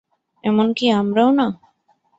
এমনকি 0.43 0.85
আমরাও 0.99 1.29
না? 1.31 1.47